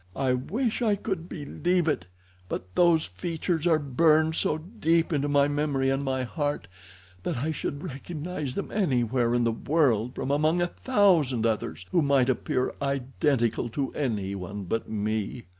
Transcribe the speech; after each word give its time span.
"I 0.15 0.33
wish 0.33 0.81
I 0.81 0.95
could 0.95 1.29
believe 1.29 1.87
it, 1.87 2.07
but 2.49 2.73
those 2.73 3.05
features 3.05 3.67
are 3.67 3.77
burned 3.77 4.33
so 4.33 4.57
deep 4.57 5.13
into 5.13 5.27
my 5.29 5.47
memory 5.47 5.91
and 5.91 6.03
my 6.03 6.23
heart 6.23 6.67
that 7.21 7.37
I 7.37 7.51
should 7.51 7.83
recognize 7.83 8.55
them 8.55 8.71
anywhere 8.71 9.35
in 9.35 9.43
the 9.43 9.51
world 9.51 10.15
from 10.15 10.31
among 10.31 10.59
a 10.59 10.65
thousand 10.65 11.45
others, 11.45 11.85
who 11.91 12.01
might 12.01 12.29
appear 12.31 12.73
identical 12.81 13.69
to 13.69 13.93
any 13.93 14.33
one 14.33 14.63
but 14.63 14.89
me." 14.89 15.43